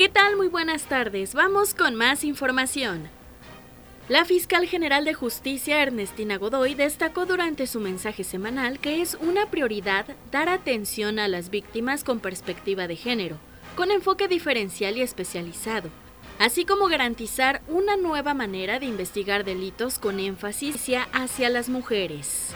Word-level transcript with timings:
¿Qué 0.00 0.08
tal? 0.08 0.38
Muy 0.38 0.48
buenas 0.48 0.84
tardes. 0.84 1.34
Vamos 1.34 1.74
con 1.74 1.94
más 1.94 2.24
información. 2.24 3.10
La 4.08 4.24
fiscal 4.24 4.66
general 4.66 5.04
de 5.04 5.12
justicia 5.12 5.82
Ernestina 5.82 6.38
Godoy 6.38 6.74
destacó 6.74 7.26
durante 7.26 7.66
su 7.66 7.80
mensaje 7.80 8.24
semanal 8.24 8.78
que 8.78 9.02
es 9.02 9.18
una 9.20 9.50
prioridad 9.50 10.06
dar 10.32 10.48
atención 10.48 11.18
a 11.18 11.28
las 11.28 11.50
víctimas 11.50 12.02
con 12.02 12.18
perspectiva 12.18 12.88
de 12.88 12.96
género, 12.96 13.36
con 13.76 13.90
enfoque 13.90 14.26
diferencial 14.26 14.96
y 14.96 15.02
especializado, 15.02 15.90
así 16.38 16.64
como 16.64 16.88
garantizar 16.88 17.60
una 17.68 17.98
nueva 17.98 18.32
manera 18.32 18.78
de 18.78 18.86
investigar 18.86 19.44
delitos 19.44 19.98
con 19.98 20.18
énfasis 20.18 20.76
hacia 21.12 21.50
las 21.50 21.68
mujeres. 21.68 22.54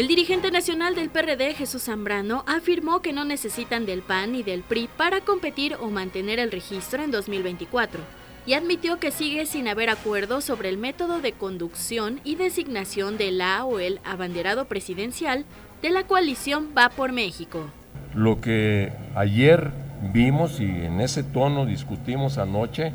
El 0.00 0.08
dirigente 0.08 0.50
nacional 0.50 0.94
del 0.94 1.10
PRD, 1.10 1.52
Jesús 1.52 1.82
Zambrano, 1.82 2.42
afirmó 2.46 3.00
que 3.00 3.12
no 3.12 3.26
necesitan 3.26 3.84
del 3.84 4.00
PAN 4.00 4.32
ni 4.32 4.42
del 4.42 4.62
PRI 4.62 4.88
para 4.96 5.20
competir 5.20 5.76
o 5.78 5.90
mantener 5.90 6.38
el 6.38 6.50
registro 6.50 7.02
en 7.02 7.10
2024 7.10 8.00
y 8.46 8.54
admitió 8.54 8.98
que 8.98 9.10
sigue 9.10 9.44
sin 9.44 9.68
haber 9.68 9.90
acuerdo 9.90 10.40
sobre 10.40 10.70
el 10.70 10.78
método 10.78 11.20
de 11.20 11.32
conducción 11.32 12.18
y 12.24 12.36
designación 12.36 13.18
de 13.18 13.30
la 13.30 13.66
o 13.66 13.78
el 13.78 14.00
abanderado 14.02 14.64
presidencial 14.64 15.44
de 15.82 15.90
la 15.90 16.04
coalición 16.04 16.70
Va 16.74 16.88
por 16.88 17.12
México. 17.12 17.66
Lo 18.14 18.40
que 18.40 18.94
ayer 19.14 19.70
vimos 20.14 20.60
y 20.60 20.64
en 20.64 21.02
ese 21.02 21.24
tono 21.24 21.66
discutimos 21.66 22.38
anoche 22.38 22.94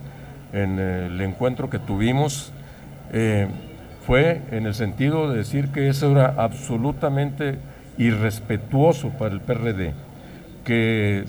en 0.53 0.79
el 0.79 1.21
encuentro 1.21 1.69
que 1.69 1.77
tuvimos, 1.77 2.51
eh, 3.13 3.47
fue 4.05 4.41
en 4.51 4.65
el 4.65 4.75
sentido 4.75 5.29
de 5.29 5.37
decir 5.37 5.69
que 5.69 5.89
eso 5.89 6.11
era 6.11 6.35
absolutamente 6.37 7.57
irrespetuoso 7.97 9.09
para 9.09 9.33
el 9.33 9.41
PRD, 9.41 9.93
que 10.63 11.25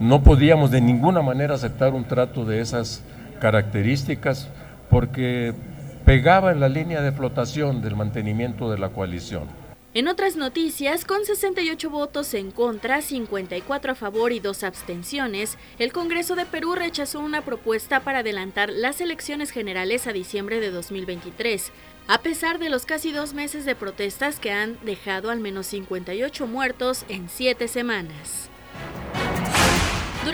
no 0.00 0.22
podíamos 0.22 0.70
de 0.70 0.80
ninguna 0.80 1.22
manera 1.22 1.54
aceptar 1.54 1.92
un 1.92 2.04
trato 2.04 2.44
de 2.44 2.60
esas 2.60 3.02
características 3.40 4.48
porque 4.88 5.54
pegaba 6.04 6.52
en 6.52 6.60
la 6.60 6.68
línea 6.68 7.02
de 7.02 7.12
flotación 7.12 7.82
del 7.82 7.96
mantenimiento 7.96 8.70
de 8.70 8.78
la 8.78 8.88
coalición. 8.88 9.44
En 9.96 10.08
otras 10.08 10.34
noticias, 10.34 11.04
con 11.04 11.24
68 11.24 11.88
votos 11.88 12.34
en 12.34 12.50
contra, 12.50 13.00
54 13.00 13.92
a 13.92 13.94
favor 13.94 14.32
y 14.32 14.40
dos 14.40 14.64
abstenciones, 14.64 15.56
el 15.78 15.92
Congreso 15.92 16.34
de 16.34 16.46
Perú 16.46 16.74
rechazó 16.74 17.20
una 17.20 17.42
propuesta 17.42 18.00
para 18.00 18.18
adelantar 18.18 18.70
las 18.70 19.00
elecciones 19.00 19.52
generales 19.52 20.08
a 20.08 20.12
diciembre 20.12 20.58
de 20.58 20.72
2023, 20.72 21.70
a 22.08 22.22
pesar 22.22 22.58
de 22.58 22.70
los 22.70 22.86
casi 22.86 23.12
dos 23.12 23.34
meses 23.34 23.64
de 23.64 23.76
protestas 23.76 24.40
que 24.40 24.50
han 24.50 24.76
dejado 24.84 25.30
al 25.30 25.38
menos 25.38 25.68
58 25.68 26.48
muertos 26.48 27.04
en 27.08 27.28
siete 27.28 27.68
semanas. 27.68 28.50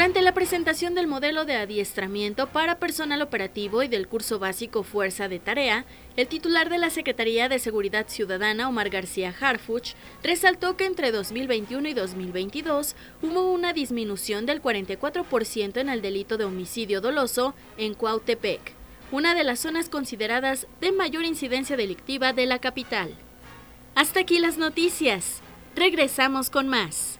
Durante 0.00 0.22
la 0.22 0.32
presentación 0.32 0.94
del 0.94 1.06
modelo 1.06 1.44
de 1.44 1.56
adiestramiento 1.56 2.46
para 2.46 2.78
personal 2.78 3.20
operativo 3.20 3.82
y 3.82 3.88
del 3.88 4.08
curso 4.08 4.38
básico 4.38 4.82
Fuerza 4.82 5.28
de 5.28 5.40
Tarea, 5.40 5.84
el 6.16 6.26
titular 6.26 6.70
de 6.70 6.78
la 6.78 6.88
Secretaría 6.88 7.50
de 7.50 7.58
Seguridad 7.58 8.06
Ciudadana, 8.08 8.66
Omar 8.66 8.88
García 8.88 9.34
Harfuch, 9.38 9.92
resaltó 10.22 10.74
que 10.78 10.86
entre 10.86 11.12
2021 11.12 11.86
y 11.86 11.92
2022 11.92 12.96
hubo 13.20 13.52
una 13.52 13.74
disminución 13.74 14.46
del 14.46 14.62
44% 14.62 15.76
en 15.76 15.90
el 15.90 16.00
delito 16.00 16.38
de 16.38 16.46
homicidio 16.46 17.02
doloso 17.02 17.54
en 17.76 17.92
Cuautepec, 17.92 18.72
una 19.12 19.34
de 19.34 19.44
las 19.44 19.60
zonas 19.60 19.90
consideradas 19.90 20.66
de 20.80 20.92
mayor 20.92 21.26
incidencia 21.26 21.76
delictiva 21.76 22.32
de 22.32 22.46
la 22.46 22.58
capital. 22.58 23.14
Hasta 23.94 24.20
aquí 24.20 24.38
las 24.38 24.56
noticias. 24.56 25.42
Regresamos 25.76 26.48
con 26.48 26.68
más. 26.68 27.19